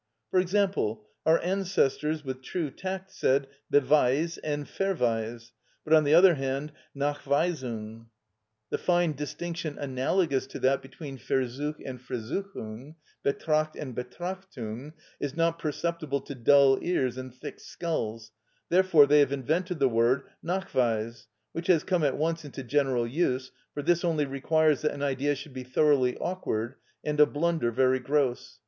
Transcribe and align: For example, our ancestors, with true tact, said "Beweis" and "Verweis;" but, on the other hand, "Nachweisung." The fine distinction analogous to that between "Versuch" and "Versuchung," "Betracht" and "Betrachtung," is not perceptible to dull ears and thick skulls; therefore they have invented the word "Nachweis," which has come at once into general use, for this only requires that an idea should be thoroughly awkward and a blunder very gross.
For 0.31 0.39
example, 0.39 1.05
our 1.27 1.37
ancestors, 1.43 2.25
with 2.25 2.41
true 2.41 2.71
tact, 2.71 3.11
said 3.11 3.45
"Beweis" 3.71 4.39
and 4.43 4.65
"Verweis;" 4.65 5.51
but, 5.83 5.93
on 5.93 6.05
the 6.05 6.15
other 6.15 6.33
hand, 6.33 6.71
"Nachweisung." 6.97 8.07
The 8.71 8.79
fine 8.79 9.13
distinction 9.13 9.77
analogous 9.77 10.47
to 10.47 10.59
that 10.61 10.81
between 10.81 11.19
"Versuch" 11.19 11.79
and 11.85 11.99
"Versuchung," 12.01 12.95
"Betracht" 13.23 13.75
and 13.75 13.95
"Betrachtung," 13.95 14.93
is 15.19 15.37
not 15.37 15.59
perceptible 15.59 16.21
to 16.21 16.33
dull 16.33 16.79
ears 16.81 17.15
and 17.15 17.31
thick 17.31 17.59
skulls; 17.59 18.31
therefore 18.69 19.05
they 19.05 19.19
have 19.19 19.31
invented 19.31 19.77
the 19.77 19.87
word 19.87 20.23
"Nachweis," 20.43 21.27
which 21.51 21.67
has 21.67 21.83
come 21.83 22.03
at 22.03 22.17
once 22.17 22.43
into 22.43 22.63
general 22.63 23.05
use, 23.05 23.51
for 23.75 23.83
this 23.83 24.03
only 24.03 24.25
requires 24.25 24.81
that 24.81 24.93
an 24.95 25.03
idea 25.03 25.35
should 25.35 25.53
be 25.53 25.63
thoroughly 25.63 26.17
awkward 26.17 26.73
and 27.03 27.19
a 27.19 27.27
blunder 27.27 27.69
very 27.69 27.99
gross. 27.99 28.57